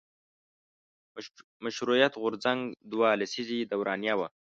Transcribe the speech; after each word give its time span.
مشروطیت 1.63 2.13
غورځنګ 2.21 2.61
دوه 2.91 3.07
لسیزې 3.21 3.59
دورانیه 3.71 4.15
وه. 4.19 4.27